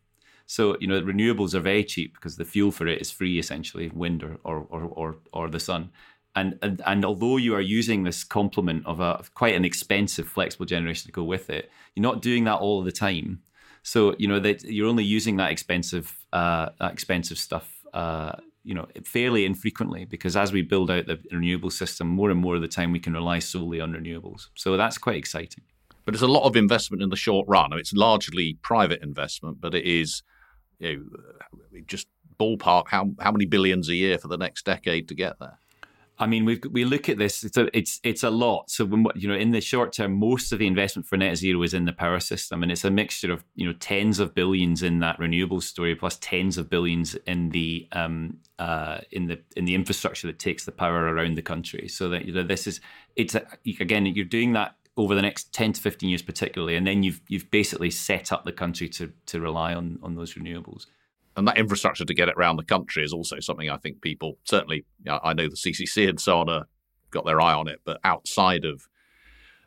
[0.47, 3.91] So, you know, renewables are very cheap because the fuel for it is free essentially,
[3.93, 5.91] wind or or or or, or the sun.
[6.37, 10.67] And, and and although you are using this complement of a quite an expensive flexible
[10.67, 13.43] generation to go with it, you're not doing that all the time.
[13.83, 18.33] So you know that you're only using that expensive uh, that expensive stuff uh,
[18.65, 22.57] you know fairly infrequently because as we build out the renewable system more and more
[22.57, 24.49] of the time we can rely solely on renewables.
[24.55, 25.65] So that's quite exciting.
[26.05, 27.73] But it's a lot of investment in the short run.
[27.75, 30.23] It's largely private investment but it is
[30.79, 31.11] you
[31.73, 32.07] know, just
[32.39, 35.59] ballpark how how many billions a year for the next decade to get there
[36.21, 37.43] I mean, we we look at this.
[37.43, 38.71] It's a it's it's a lot.
[38.71, 41.63] So when, you know, in the short term, most of the investment for net zero
[41.63, 44.83] is in the power system, and it's a mixture of you know tens of billions
[44.83, 49.65] in that renewable story, plus tens of billions in the um uh in the in
[49.65, 51.89] the infrastructure that takes the power around the country.
[51.89, 52.83] So that you know, this is
[53.17, 53.47] it's a,
[53.81, 57.21] again you're doing that over the next 10 to 15 years particularly and then you've
[57.29, 60.87] you've basically set up the country to to rely on on those renewables
[61.41, 64.37] and that infrastructure to get it around the country is also something I think people
[64.45, 64.85] certainly.
[65.09, 66.65] I know the CCC and so on have
[67.11, 68.87] got their eye on it, but outside of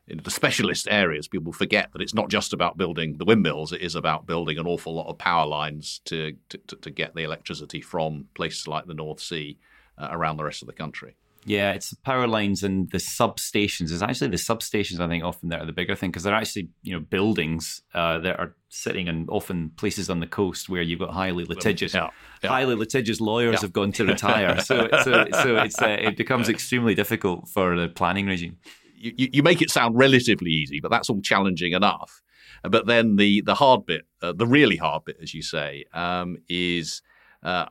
[0.08, 3.96] the specialist areas, people forget that it's not just about building the windmills; it is
[3.96, 8.28] about building an awful lot of power lines to to, to get the electricity from
[8.36, 9.58] places like the North Sea
[9.98, 11.16] uh, around the rest of the country.
[11.45, 13.91] Yeah, it's the power lines and the substations.
[13.91, 16.69] It's actually the substations I think often that are the bigger thing because they're actually
[16.84, 20.99] you know buildings uh, that are sitting in often places on the coast where you've
[20.99, 22.10] got highly litigious, yeah,
[22.41, 22.49] yeah.
[22.49, 23.62] highly litigious lawyers yeah.
[23.62, 24.60] have gone to retire.
[24.62, 28.58] so so so it's uh, it becomes extremely difficult for the planning regime.
[28.95, 32.21] You, you make it sound relatively easy, but that's all challenging enough.
[32.63, 36.38] But then the the hard bit, uh, the really hard bit, as you say, um,
[36.47, 37.01] is
[37.43, 37.65] uh,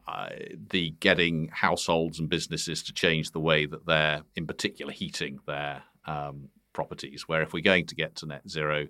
[0.71, 5.83] the getting households and businesses to change the way that they're, in particular, heating their
[6.07, 7.27] um, properties.
[7.27, 8.89] Where if we're going to get to net zero,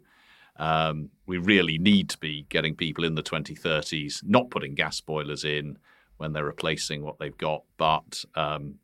[0.57, 5.45] um, we really need to be getting people in the 2030s not putting gas boilers
[5.45, 5.79] in
[6.17, 8.77] when they're replacing what they've got, but um,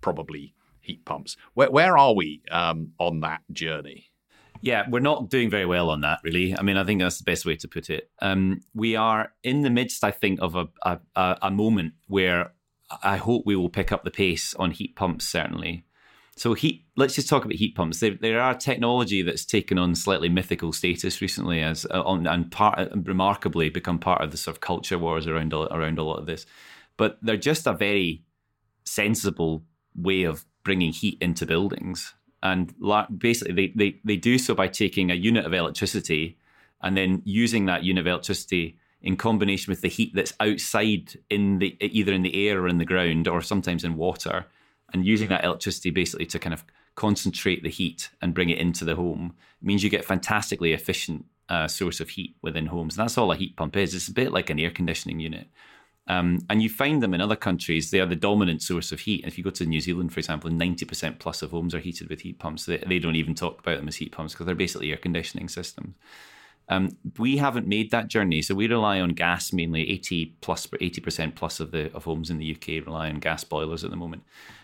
[0.00, 1.36] probably heat pumps.
[1.54, 4.10] Where, where are we um, on that journey?
[4.64, 6.56] Yeah, we're not doing very well on that, really.
[6.56, 8.08] I mean, I think that's the best way to put it.
[8.22, 10.98] Um, we are in the midst, I think, of a, a,
[11.42, 12.52] a moment where
[13.02, 15.84] I hope we will pick up the pace on heat pumps, certainly.
[16.36, 16.86] So heat.
[16.96, 18.00] Let's just talk about heat pumps.
[18.00, 22.50] There, there are technology that's taken on slightly mythical status recently, as uh, on, and
[22.50, 26.26] part, remarkably become part of the sort of culture wars around around a lot of
[26.26, 26.46] this.
[26.96, 28.24] But they're just a very
[28.84, 34.54] sensible way of bringing heat into buildings, and la- basically they, they they do so
[34.54, 36.38] by taking a unit of electricity
[36.82, 41.58] and then using that unit of electricity in combination with the heat that's outside in
[41.58, 44.46] the either in the air or in the ground or sometimes in water
[44.92, 48.84] and using that electricity basically to kind of concentrate the heat and bring it into
[48.84, 52.96] the home means you get fantastically efficient uh, source of heat within homes.
[52.96, 53.94] And that's all a heat pump is.
[53.94, 55.48] It's a bit like an air conditioning unit.
[56.06, 59.24] Um, and you find them in other countries, they are the dominant source of heat.
[59.26, 62.20] If you go to New Zealand, for example, 90% plus of homes are heated with
[62.20, 62.66] heat pumps.
[62.66, 65.48] They, they don't even talk about them as heat pumps because they're basically air conditioning
[65.48, 65.94] systems.
[66.68, 69.90] Um, we haven't made that journey, so we rely on gas mainly.
[69.90, 73.44] Eighty plus, eighty percent plus of the of homes in the UK rely on gas
[73.44, 74.22] boilers at the moment.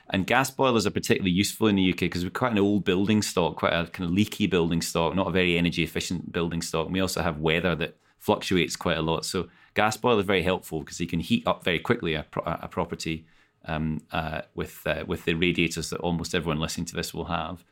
[0.08, 3.22] And gas boilers are particularly useful in the UK because we're quite an old building
[3.22, 6.86] stock, quite a kind of leaky building stock, not a very energy efficient building stock.
[6.86, 9.24] And we also have weather that fluctuates quite a lot.
[9.24, 12.68] So gas boiler is very helpful because you can heat up very quickly a, a
[12.68, 13.26] property
[13.64, 17.64] um, uh, with uh, with the radiators that almost everyone listening to this will have.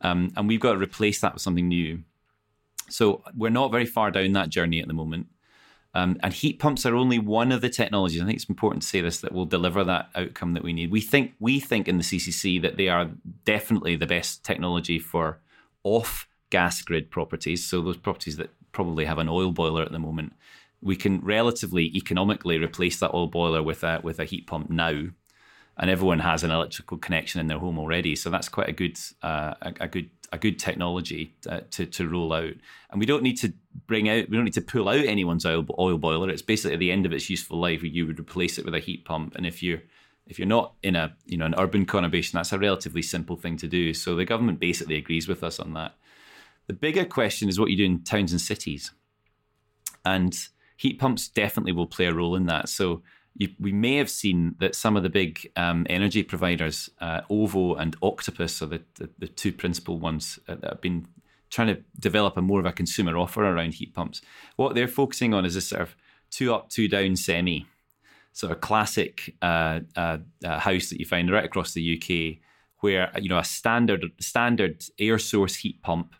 [0.00, 2.02] Um, and we've got to replace that with something new.
[2.88, 5.28] So we're not very far down that journey at the moment.
[5.94, 8.20] Um, and heat pumps are only one of the technologies.
[8.20, 10.90] I think it's important to say this that will deliver that outcome that we need.
[10.90, 13.10] We think we think in the CCC that they are
[13.44, 15.38] definitely the best technology for
[15.84, 17.64] off gas grid properties.
[17.64, 20.34] So those properties that probably have an oil boiler at the moment,
[20.84, 25.06] we can relatively economically replace that oil boiler with a with a heat pump now,
[25.78, 28.14] and everyone has an electrical connection in their home already.
[28.14, 32.08] So that's quite a good uh, a, a, good a good technology uh, to to
[32.08, 32.52] roll out.
[32.90, 33.54] And we don't need to
[33.86, 36.28] bring out we don't need to pull out anyone's oil, oil boiler.
[36.28, 37.82] It's basically at the end of its useful life.
[37.82, 39.80] You would replace it with a heat pump, and if you're
[40.26, 43.56] if you're not in a you know an urban conurbation, that's a relatively simple thing
[43.56, 43.94] to do.
[43.94, 45.94] So the government basically agrees with us on that.
[46.66, 48.90] The bigger question is what you do in towns and cities,
[50.04, 50.36] and
[50.76, 52.68] heat pumps definitely will play a role in that.
[52.68, 53.02] So
[53.36, 57.74] you, we may have seen that some of the big um, energy providers, uh, OVO
[57.74, 61.06] and Octopus, are the, the, the two principal ones uh, that have been
[61.50, 64.20] trying to develop a more of a consumer offer around heat pumps.
[64.56, 65.96] What they're focusing on is this sort of
[66.30, 67.66] two up, two down semi,
[68.32, 72.40] sort of classic uh, uh, uh house that you find right across the UK,
[72.80, 76.14] where you know a standard standard air source heat pump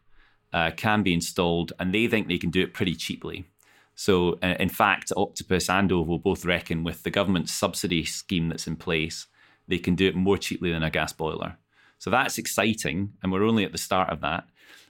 [0.52, 3.44] uh, can be installed, and they think they can do it pretty cheaply.
[3.94, 8.66] So, uh, in fact, Octopus and OVO both reckon with the government subsidy scheme that's
[8.66, 9.26] in place,
[9.68, 11.56] they can do it more cheaply than a gas boiler.
[11.98, 14.44] So that's exciting, and we're only at the start of that.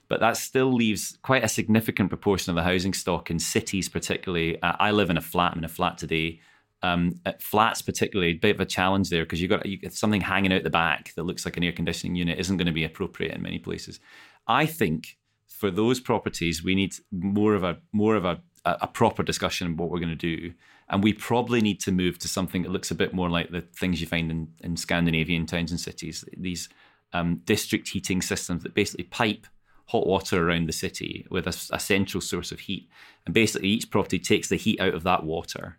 [0.07, 4.61] But that still leaves quite a significant proportion of the housing stock in cities, particularly.
[4.61, 5.53] Uh, I live in a flat.
[5.53, 6.41] I'm in a flat today.
[6.83, 10.53] Um, flats, particularly, a bit of a challenge there because you've got you, something hanging
[10.53, 13.33] out the back that looks like an air conditioning unit isn't going to be appropriate
[13.33, 13.99] in many places.
[14.47, 19.23] I think for those properties, we need more of a more of a a, proper
[19.23, 20.53] discussion of what we're going to do.
[20.89, 23.61] And we probably need to move to something that looks a bit more like the
[23.61, 26.25] things you find in, in Scandinavian towns and cities.
[26.37, 26.69] These
[27.13, 29.47] um, district heating systems that basically pipe
[29.87, 32.89] hot water around the city with a, a, central source of heat.
[33.25, 35.77] And basically, each property takes the heat out of that water,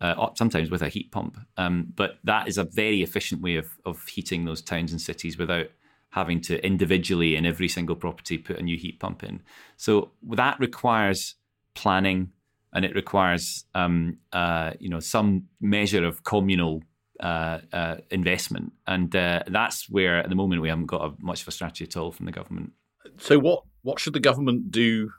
[0.00, 1.36] uh, sometimes with a heat pump.
[1.56, 5.36] Um, but that is a very efficient way of, of heating those towns and cities
[5.36, 5.66] without
[6.10, 9.42] having to individually in every single property put a new heat pump in.
[9.76, 11.34] So that requires
[11.74, 12.30] planning,
[12.72, 16.82] and it requires um, uh, you know some measure of communal
[17.20, 21.42] uh, uh, investment, and uh, that's where at the moment we haven't got a, much
[21.42, 22.72] of a strategy at all from the government.
[23.18, 25.10] So what what should the government do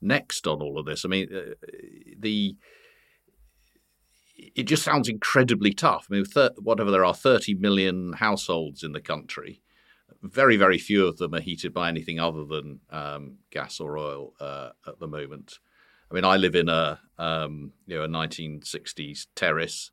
[0.00, 1.04] next on all of this?
[1.04, 1.54] I mean, uh,
[2.18, 2.56] the
[4.56, 6.06] it just sounds incredibly tough.
[6.10, 9.60] I mean, thir- whatever there are, 30 million households in the country.
[10.22, 14.34] Very, very few of them are heated by anything other than um, gas or oil
[14.38, 15.58] uh, at the moment.
[16.10, 19.92] I mean, I live in a um, you know a 1960s terrace,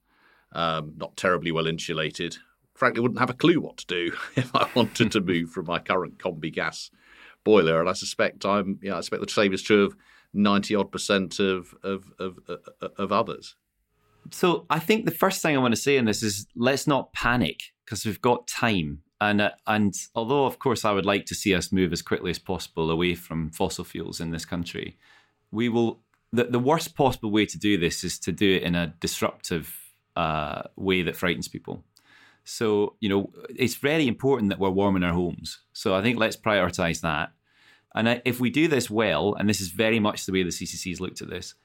[0.51, 2.37] um, not terribly well insulated.
[2.73, 5.79] Frankly, wouldn't have a clue what to do if I wanted to move from my
[5.79, 6.91] current combi gas
[7.43, 7.79] boiler.
[7.79, 9.95] And I suspect I'm, I expect the same is true of
[10.33, 12.39] ninety odd percent of of of,
[12.97, 13.55] of others.
[14.31, 17.13] So I think the first thing I want to say in this is let's not
[17.13, 19.03] panic because we've got time.
[19.19, 22.30] And uh, and although of course I would like to see us move as quickly
[22.30, 24.97] as possible away from fossil fuels in this country,
[25.51, 25.99] we will.
[26.34, 29.73] The, the worst possible way to do this is to do it in a disruptive
[30.17, 31.84] uh, way that frightens people.
[32.43, 35.60] So you know it's very important that we're warming our homes.
[35.73, 37.32] So I think let's prioritize that.
[37.95, 40.91] And if we do this well, and this is very much the way the CCC
[40.91, 41.56] has looked at this,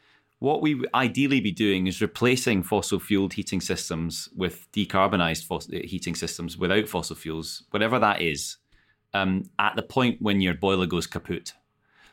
[0.42, 5.78] what we ideally be doing is replacing fossil fueled heating systems with decarbonized fos- uh,
[5.84, 8.56] heating systems without fossil fuels, whatever that is,
[9.14, 11.52] um, at the point when your boiler goes kaput.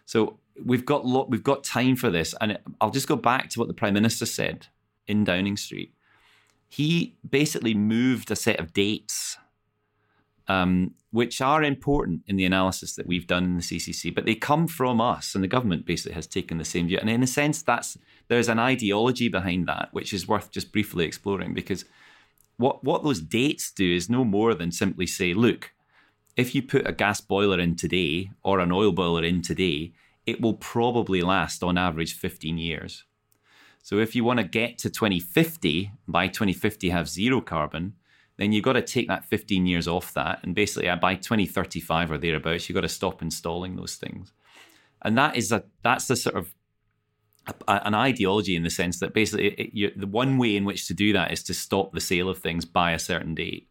[0.06, 3.60] So we've got lo- we've got time for this, and I'll just go back to
[3.60, 4.68] what the prime minister said
[5.08, 5.92] in Downing Street.
[6.68, 9.39] He basically moved a set of dates
[10.50, 14.36] um, which are important in the analysis that we've done in the CCC, but they
[14.36, 16.98] come from us, and the government basically has taken the same view.
[17.00, 17.98] And in a sense, that's
[18.30, 21.84] there's an ideology behind that, which is worth just briefly exploring, because
[22.58, 25.72] what what those dates do is no more than simply say, look,
[26.38, 29.94] if you put a gas boiler in today or an oil boiler in today,
[30.26, 33.04] it will probably last on average 15 years.
[33.82, 37.96] So if you want to get to 2050, by 2050 have zero carbon,
[38.38, 40.39] then you've got to take that 15 years off that.
[40.44, 44.32] And basically, uh, by 2035 or thereabouts, you've got to stop installing those things.
[45.02, 46.54] And that is a that's the sort of
[47.67, 50.93] an ideology in the sense that basically it, you, the one way in which to
[50.93, 53.67] do that is to stop the sale of things by a certain date.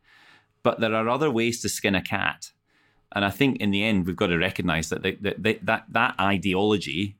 [0.62, 2.50] But there are other ways to skin a cat.
[3.12, 7.16] And I think in the end, we've got to recognize that that, that, that ideology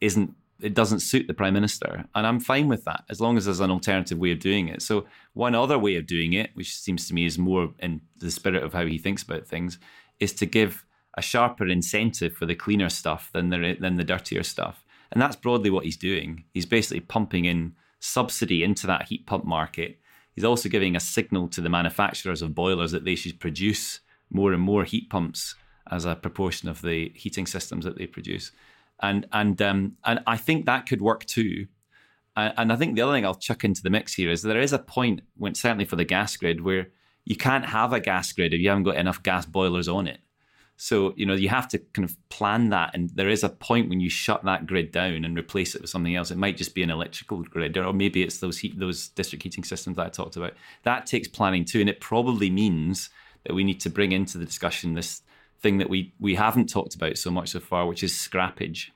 [0.00, 3.46] isn't it doesn't suit the prime minister, and I'm fine with that as long as
[3.46, 4.82] there's an alternative way of doing it.
[4.82, 8.30] So one other way of doing it, which seems to me is more in the
[8.30, 9.78] spirit of how he thinks about things,
[10.18, 10.84] is to give
[11.16, 15.36] a sharper incentive for the cleaner stuff than the than the dirtier stuff, and that's
[15.36, 16.44] broadly what he's doing.
[16.52, 19.98] He's basically pumping in subsidy into that heat pump market.
[20.34, 24.52] He's also giving a signal to the manufacturers of boilers that they should produce more
[24.52, 25.56] and more heat pumps
[25.90, 28.52] as a proportion of the heating systems that they produce
[29.00, 31.66] and and um, and I think that could work too.
[32.36, 34.72] And I think the other thing I'll chuck into the mix here is there is
[34.72, 36.88] a point when certainly for the gas grid where
[37.26, 40.20] you can't have a gas grid if you haven't got enough gas boilers on it.
[40.82, 43.90] So you know you have to kind of plan that, and there is a point
[43.90, 46.30] when you shut that grid down and replace it with something else.
[46.30, 49.62] It might just be an electrical grid, or maybe it's those heat, those district heating
[49.62, 50.54] systems that I talked about.
[50.84, 53.10] That takes planning too, and it probably means
[53.44, 55.20] that we need to bring into the discussion this
[55.60, 58.86] thing that we we haven't talked about so much so far, which is scrappage.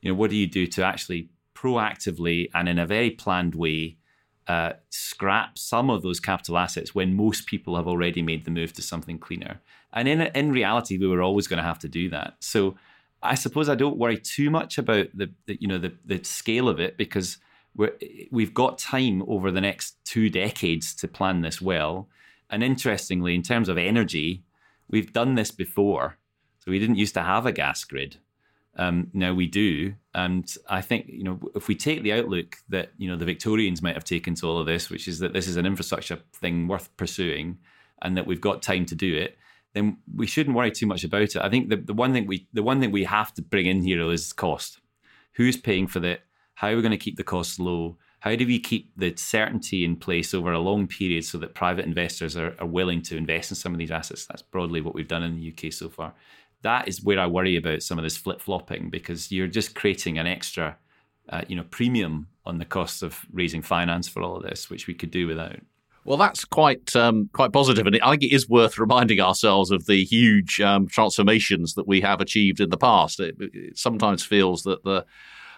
[0.00, 3.98] You know, what do you do to actually proactively and in a very planned way
[4.46, 8.72] uh, scrap some of those capital assets when most people have already made the move
[8.72, 9.60] to something cleaner?
[9.92, 12.36] And in in reality, we were always going to have to do that.
[12.40, 12.76] So
[13.22, 16.68] I suppose I don't worry too much about the, the you know the the scale
[16.68, 17.38] of it because
[17.74, 17.94] we're,
[18.30, 22.08] we've got time over the next two decades to plan this well.
[22.50, 24.42] And interestingly, in terms of energy,
[24.88, 26.16] we've done this before.
[26.60, 28.16] So we didn't used to have a gas grid.
[28.76, 32.90] Um, now we do, and I think you know if we take the outlook that
[32.96, 35.48] you know the Victorians might have taken to all of this, which is that this
[35.48, 37.58] is an infrastructure thing worth pursuing,
[38.02, 39.36] and that we've got time to do it,
[39.74, 41.36] then we shouldn't worry too much about it.
[41.36, 43.82] I think the, the one thing we the one thing we have to bring in
[43.82, 44.80] here is cost.
[45.34, 46.20] Who's paying for that?
[46.54, 47.96] How are we going to keep the costs low?
[48.20, 51.84] How do we keep the certainty in place over a long period so that private
[51.84, 54.26] investors are, are willing to invest in some of these assets?
[54.26, 56.14] That's broadly what we've done in the UK so far.
[56.62, 60.18] That is where I worry about some of this flip flopping because you're just creating
[60.18, 60.76] an extra,
[61.28, 64.88] uh, you know, premium on the cost of raising finance for all of this, which
[64.88, 65.60] we could do without.
[66.08, 69.84] Well, that's quite um, quite positive, and I think it is worth reminding ourselves of
[69.84, 73.20] the huge um, transformations that we have achieved in the past.
[73.20, 75.04] It, it sometimes feels that the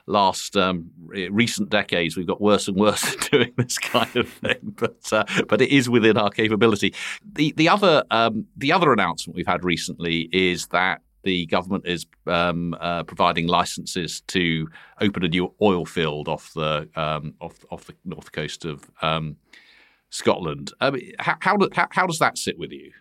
[0.09, 4.75] last um, recent decades we've got worse and worse at doing this kind of thing,
[4.75, 6.95] but uh, but it is within our capability.
[7.33, 12.07] The the other um, the other announcement we've had recently is that the government is
[12.27, 14.69] um, uh, providing licenses to
[15.01, 19.37] open a new oil field off the um, off off the north coast of um,
[20.11, 20.73] Scotland.
[20.81, 22.93] I mean, how how, how, how does that sit with you?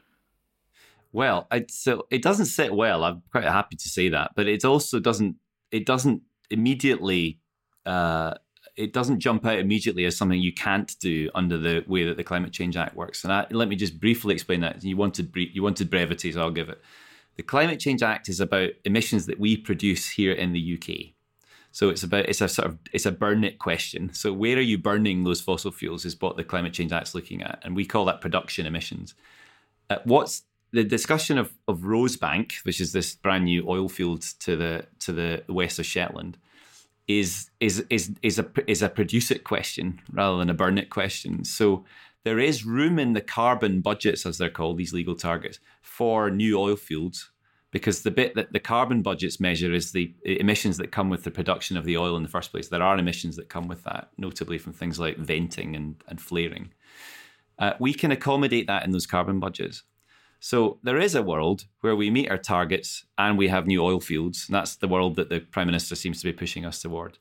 [1.12, 3.04] Well, so it doesn't sit well.
[3.04, 5.36] I'm quite happy to say that, but it also doesn't.
[5.72, 7.40] It doesn't immediately
[7.86, 8.34] uh,
[8.76, 12.24] it doesn't jump out immediately as something you can't do under the way that the
[12.24, 13.24] Climate Change Act works.
[13.24, 14.84] And I, let me just briefly explain that.
[14.84, 16.82] You wanted you wanted brevity, so I'll give it.
[17.36, 21.14] The Climate Change Act is about emissions that we produce here in the UK.
[21.80, 24.14] So it's about it's a sort of it's a burn it question.
[24.14, 27.42] So where are you burning those fossil fuels is what the Climate Change Act's looking
[27.42, 29.16] at, and we call that production emissions.
[29.90, 34.58] Uh, what's the discussion of, of Rosebank, which is this brand new oil field to
[34.58, 36.38] the to the west of Shetland,
[37.08, 40.90] is is is is a is a produce it question rather than a burn it
[40.90, 41.46] question.
[41.46, 41.86] So
[42.26, 46.60] there is room in the carbon budgets, as they're called, these legal targets, for new
[46.60, 47.32] oil fields,
[47.72, 51.32] because the bit that the carbon budgets measure is the emissions that come with the
[51.32, 52.68] production of the oil in the first place.
[52.68, 56.72] There are emissions that come with that, notably from things like venting and, and flaring.
[57.60, 59.84] Uh, we can accommodate that in those carbon budgets.
[60.40, 64.00] So there is a world where we meet our targets and we have new oil
[64.00, 64.46] fields.
[64.48, 67.18] And that's the world that the Prime Minister seems to be pushing us toward.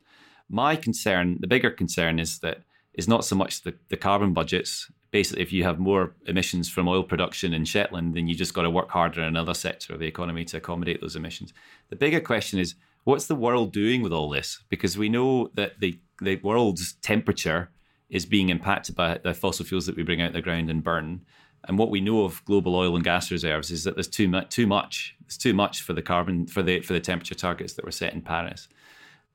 [0.49, 2.63] My concern, the bigger concern, is that
[2.95, 4.91] is not so much the, the carbon budgets.
[5.11, 8.63] Basically, if you have more emissions from oil production in Shetland, then you just got
[8.63, 11.55] to work harder in another sector of the economy to accommodate those emissions.
[11.89, 14.63] The bigger question is what's the world doing with all this?
[14.69, 17.71] Because we know that the, the world's temperature
[18.11, 21.23] is being impacted by the fossil fuels that we bring out the ground and burn.
[21.65, 24.51] And what we know of global oil and gas reserves is that there's too much.
[24.51, 25.17] Too much.
[25.27, 28.15] It's too much for the carbon for the for the temperature targets that were set
[28.15, 28.69] in Paris.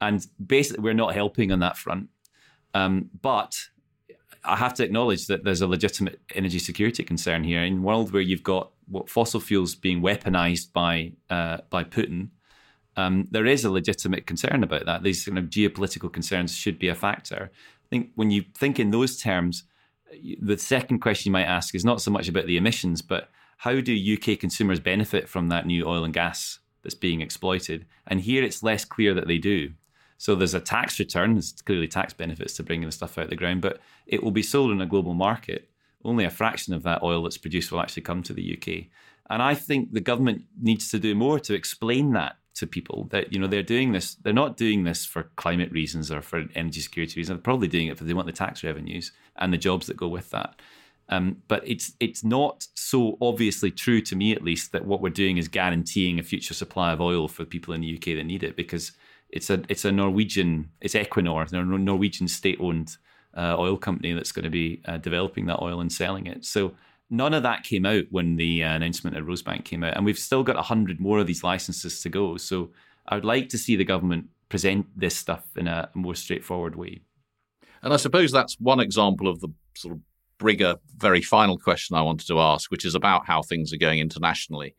[0.01, 2.09] And basically, we're not helping on that front.
[2.73, 3.55] Um, but
[4.45, 8.11] I have to acknowledge that there's a legitimate energy security concern here in a world
[8.11, 12.29] where you've got what fossil fuels being weaponized by uh, by Putin.
[12.95, 15.03] Um, there is a legitimate concern about that.
[15.03, 17.51] These kind of geopolitical concerns should be a factor.
[17.53, 19.63] I think when you think in those terms,
[20.39, 23.79] the second question you might ask is not so much about the emissions, but how
[23.79, 27.85] do UK consumers benefit from that new oil and gas that's being exploited?
[28.05, 29.71] And here it's less clear that they do.
[30.17, 33.29] So there's a tax return, there's clearly tax benefits to bringing the stuff out of
[33.29, 35.69] the ground, but it will be sold in a global market.
[36.05, 38.85] Only a fraction of that oil that's produced will actually come to the UK.
[39.29, 43.33] And I think the government needs to do more to explain that to people that
[43.33, 46.81] you know they're doing this they're not doing this for climate reasons or for energy
[46.81, 49.87] security reasons they're probably doing it because they want the tax revenues and the jobs
[49.87, 50.61] that go with that
[51.09, 55.09] um, but it's it's not so obviously true to me at least that what we're
[55.09, 58.43] doing is guaranteeing a future supply of oil for people in the UK that need
[58.43, 58.91] it because
[59.33, 62.95] it's a it's a Norwegian it's Equinor a Norwegian state owned
[63.35, 66.73] uh, oil company that's going to be uh, developing that oil and selling it so
[67.13, 70.17] none of that came out when the uh, announcement at Rosebank came out, and we've
[70.17, 72.37] still got hundred more of these licenses to go.
[72.37, 72.71] So
[73.07, 77.01] I would like to see the government present this stuff in a more straightforward way.
[77.83, 80.01] And I suppose that's one example of the sort of
[80.39, 83.99] bigger, very final question I wanted to ask, which is about how things are going
[83.99, 84.75] internationally.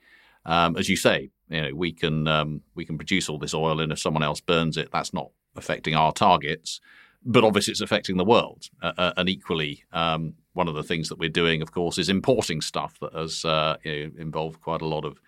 [0.46, 3.80] Um, as you say, you know, we can um, we can produce all this oil,
[3.80, 6.80] and if someone else burns it, that's not affecting our targets
[7.24, 8.68] but obviously it's affecting the world.
[8.82, 12.08] Uh, uh, and equally, um, one of the things that we're doing, of course, is
[12.08, 15.20] importing stuff that has uh, you know, involved quite a lot of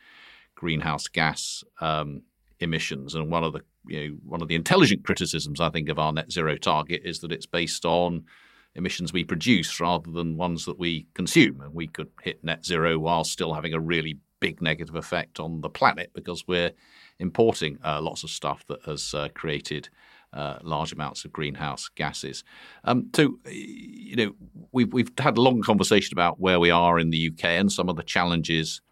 [0.55, 2.23] greenhouse gas um,
[2.61, 3.14] emissions.
[3.14, 6.12] And one of the you know, one of the intelligent criticisms I think of our
[6.12, 8.25] net zero target is that it's based on
[8.75, 11.61] emissions we produce rather than ones that we consume.
[11.61, 15.61] And we could hit net zero while still having a really big negative effect on
[15.61, 16.72] the planet because we're
[17.18, 19.89] importing uh, lots of stuff that has uh, created
[20.32, 22.45] uh, large amounts of greenhouse gases.
[22.84, 24.32] Um, so, you know,
[24.72, 27.89] we've we've had a long conversation about where we are in the UK and some
[27.89, 28.82] of the challenges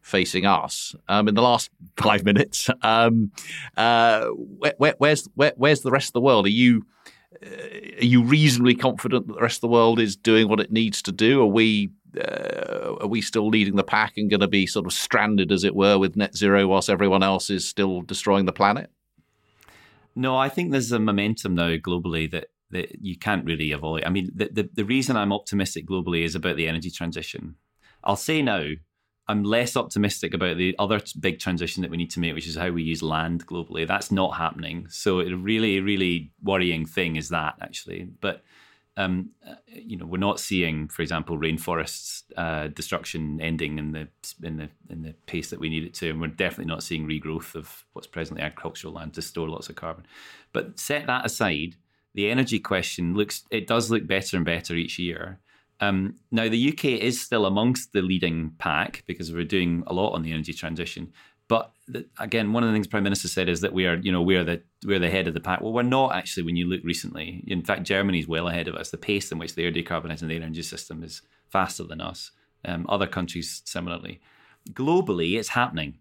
[0.00, 0.94] facing us.
[1.08, 3.32] Um, in the last five minutes, um,
[3.76, 6.46] uh, where, where, where's where, where's the rest of the world?
[6.46, 6.86] Are you
[7.44, 7.48] uh,
[8.00, 11.02] are you reasonably confident that the rest of the world is doing what it needs
[11.02, 11.42] to do?
[11.42, 14.92] Are we uh, are we still leading the pack and going to be sort of
[14.92, 18.90] stranded, as it were, with net zero whilst everyone else is still destroying the planet?
[20.14, 24.02] No, I think there's a momentum now globally that that you can't really avoid.
[24.04, 27.56] I mean, the, the, the reason I'm optimistic globally is about the energy transition.
[28.02, 28.64] I'll say now,
[29.28, 32.56] I'm less optimistic about the other big transition that we need to make, which is
[32.56, 33.86] how we use land globally.
[33.86, 34.86] That's not happening.
[34.88, 38.08] So, a really, really worrying thing is that actually.
[38.20, 38.42] But
[38.96, 44.08] um, uh, you know, we're not seeing, for example, rainforests uh, destruction ending in the
[44.42, 47.06] in the in the pace that we need it to, and we're definitely not seeing
[47.06, 50.04] regrowth of what's presently agricultural land to store lots of carbon.
[50.52, 51.76] But set that aside,
[52.14, 55.40] the energy question looks it does look better and better each year.
[55.80, 60.12] Um, now the UK is still amongst the leading pack because we're doing a lot
[60.12, 61.12] on the energy transition,
[61.52, 61.70] but
[62.18, 64.42] again, one of the things Prime Minister said is that we are, you know, we're
[64.42, 65.60] the we're the head of the pack.
[65.60, 66.44] Well, we're not actually.
[66.44, 68.90] When you look recently, in fact, Germany is well ahead of us.
[68.90, 72.30] The pace in which they are decarbonising their energy system is faster than us.
[72.64, 74.22] Um, other countries similarly.
[74.70, 75.98] Globally, it's happening,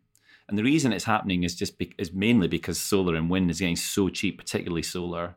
[0.47, 3.59] and the reason it's happening is just be- is mainly because solar and wind is
[3.59, 5.35] getting so cheap, particularly solar,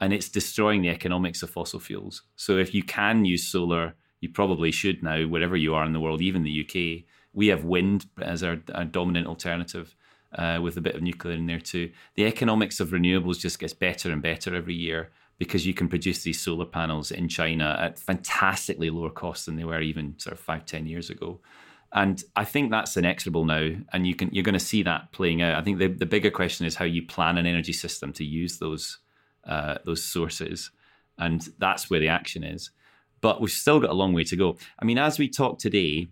[0.00, 2.22] and it's destroying the economics of fossil fuels.
[2.36, 5.98] So if you can use solar, you probably should now, wherever you are in the
[5.98, 7.04] world, even the UK
[7.36, 9.94] we have wind as our, our dominant alternative.
[10.36, 11.90] Uh, with a bit of nuclear in there too.
[12.16, 16.24] The economics of renewables just gets better and better every year because you can produce
[16.24, 20.40] these solar panels in China at fantastically lower costs than they were even sort of
[20.40, 21.40] five, ten years ago.
[21.92, 25.40] And I think that's inexorable now, and you can you're going to see that playing
[25.42, 25.54] out.
[25.54, 28.58] I think the, the bigger question is how you plan an energy system to use
[28.58, 28.98] those
[29.44, 30.70] uh, those sources,
[31.18, 32.70] and that's where the action is.
[33.20, 34.58] But we've still got a long way to go.
[34.78, 36.08] I mean, as we talk today,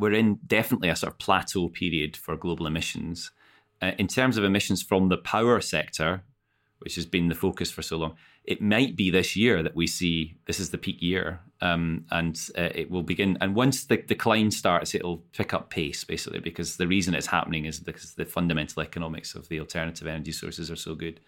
[0.00, 3.30] we're in definitely a sort of plateau period for global emissions.
[3.82, 6.22] Uh, in terms of emissions from the power sector,
[6.80, 9.86] which has been the focus for so long, it might be this year that we
[9.86, 13.36] see this is the peak year, um, and uh, it will begin.
[13.40, 17.66] And once the decline starts, it'll pick up pace, basically, because the reason it's happening
[17.66, 21.20] is because the fundamental economics of the alternative energy sources are so good.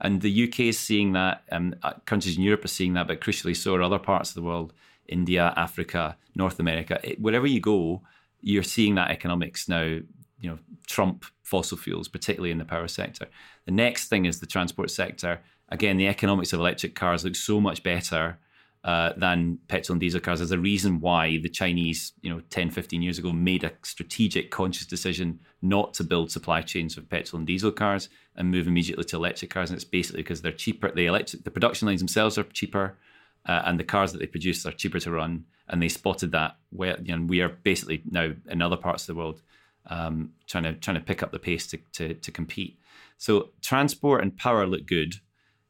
[0.00, 3.20] And the UK is seeing that, um, uh, countries in Europe are seeing that, but
[3.20, 4.72] crucially so are other parts of the world,
[5.06, 6.98] India, Africa, North America.
[7.04, 8.02] It, wherever you go,
[8.44, 13.26] you're seeing that economics now, you know, trump fossil fuels, particularly in the power sector.
[13.64, 15.40] The next thing is the transport sector.
[15.70, 18.38] Again, the economics of electric cars look so much better
[18.84, 20.40] uh, than petrol and diesel cars.
[20.40, 24.50] There's a reason why the Chinese, you know, 10, 15 years ago made a strategic,
[24.50, 29.04] conscious decision not to build supply chains of petrol and diesel cars and move immediately
[29.04, 29.70] to electric cars.
[29.70, 30.90] And it's basically because they're cheaper.
[30.90, 32.98] The electric, the production lines themselves are cheaper,
[33.46, 35.46] uh, and the cars that they produce are cheaper to run.
[35.68, 36.56] And they spotted that.
[36.70, 39.42] Where you know, we are basically now in other parts of the world
[39.86, 42.78] um, trying to trying to pick up the pace to, to to compete.
[43.16, 45.14] So transport and power look good.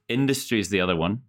[0.09, 1.22] Industry is the other one.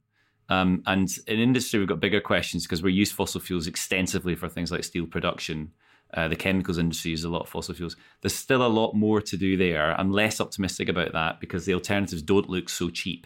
[0.47, 4.47] Um, and in industry, we've got bigger questions because we use fossil fuels extensively for
[4.47, 5.71] things like steel production.
[6.13, 7.95] Uh, the chemicals industry uses a lot of fossil fuels.
[8.21, 9.99] There's still a lot more to do there.
[9.99, 13.25] I'm less optimistic about that because the alternatives don't look so cheap.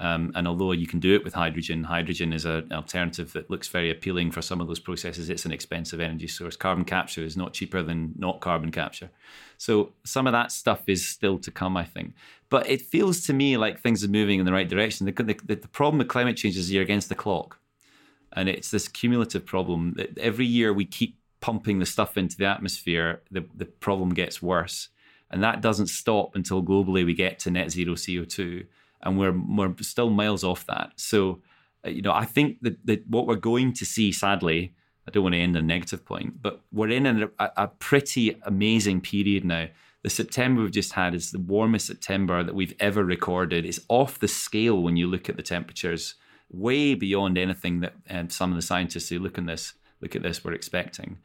[0.00, 3.50] Um, and although you can do it with hydrogen, hydrogen is a, an alternative that
[3.50, 5.28] looks very appealing for some of those processes.
[5.28, 6.56] It's an expensive energy source.
[6.56, 9.10] Carbon capture is not cheaper than not carbon capture.
[9.58, 12.14] So some of that stuff is still to come, I think.
[12.48, 15.04] But it feels to me like things are moving in the right direction.
[15.04, 17.58] The, the, the problem with climate change is you're against the clock.
[18.32, 22.46] And it's this cumulative problem that every year we keep pumping the stuff into the
[22.46, 24.88] atmosphere, the, the problem gets worse.
[25.30, 28.64] And that doesn't stop until globally we get to net zero CO2
[29.02, 30.92] and we're we're still miles off that.
[30.96, 31.40] So,
[31.84, 34.74] uh, you know, I think that, that what we're going to see, sadly,
[35.06, 38.38] I don't want to end on a negative point, but we're in a, a pretty
[38.42, 39.66] amazing period now.
[40.02, 43.66] The September we've just had is the warmest September that we've ever recorded.
[43.66, 46.14] It's off the scale when you look at the temperatures,
[46.50, 50.22] way beyond anything that um, some of the scientists who look at this look at
[50.22, 51.18] this were expecting.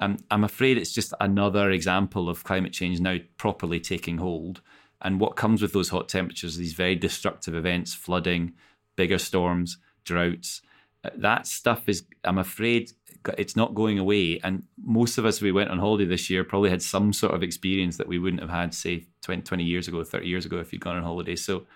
[0.00, 4.62] Um, I'm afraid it's just another example of climate change now properly taking hold.
[5.02, 8.54] And what comes with those hot temperatures, these very destructive events, flooding,
[8.96, 10.62] bigger storms, droughts,
[11.04, 12.92] uh, that stuff is, I'm afraid,
[13.36, 14.38] it's not going away.
[14.44, 17.42] And most of us, we went on holiday this year, probably had some sort of
[17.42, 20.72] experience that we wouldn't have had, say, 20, 20 years ago, 30 years ago, if
[20.72, 21.34] you'd gone on holiday.
[21.34, 21.66] So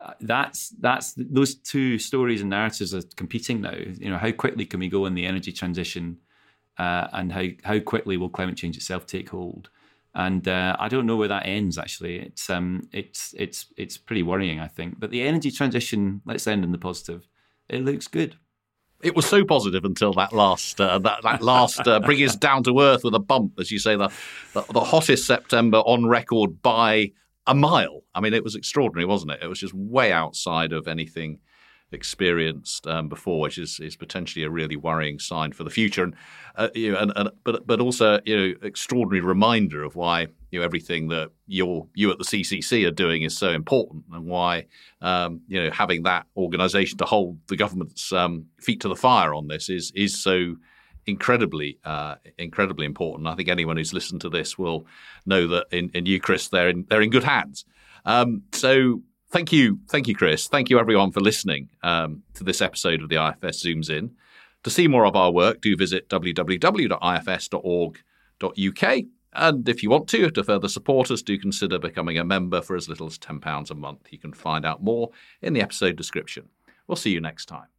[0.00, 3.74] uh, that's that's those two stories and narratives are competing now.
[3.74, 6.18] You know, how quickly can we go in the energy transition,
[6.78, 9.70] uh, and how how quickly will climate change itself take hold?
[10.14, 11.76] And uh, I don't know where that ends.
[11.76, 15.00] Actually, it's um, it's it's it's pretty worrying, I think.
[15.00, 17.28] But the energy transition, let's end in the positive.
[17.68, 18.36] It looks good.
[19.02, 22.62] It was so positive until that last uh, that that last uh, bring us down
[22.64, 24.10] to earth with a bump, as you say, the,
[24.52, 27.12] the the hottest September on record by
[27.46, 28.02] a mile.
[28.14, 29.40] I mean, it was extraordinary, wasn't it?
[29.42, 31.40] It was just way outside of anything
[31.94, 36.04] experienced um, before, which is, is potentially a really worrying sign for the future.
[36.04, 36.14] And,
[36.56, 40.58] uh, you know, and, and, but but also you know extraordinary reminder of why you
[40.58, 44.66] know everything that you you at the CCC are doing is so important, and why
[45.00, 49.34] um, you know having that organisation to hold the government's um, feet to the fire
[49.34, 50.56] on this is is so
[51.06, 53.28] incredibly uh, incredibly important.
[53.28, 54.86] I think anyone who's listened to this will
[55.26, 57.64] know that in, in you, Chris, they're in they're in good hands.
[58.04, 59.02] Um, so
[59.34, 60.46] thank you, thank you, Chris.
[60.46, 64.12] Thank you, everyone, for listening um, to this episode of the IFS Zooms In.
[64.62, 69.04] To see more of our work, do visit www.ifs.org.uk.
[69.36, 72.76] And if you want to, to further support us, do consider becoming a member for
[72.76, 74.12] as little as £10 a month.
[74.12, 75.10] You can find out more
[75.42, 76.50] in the episode description.
[76.86, 77.73] We'll see you next time.